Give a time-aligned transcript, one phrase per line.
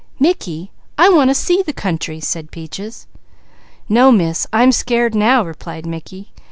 [0.19, 3.05] "Mickey, I want to see the country!" said Peaches.
[3.87, 4.47] "No Miss!
[4.51, 6.31] I'm scared now," replied Mickey.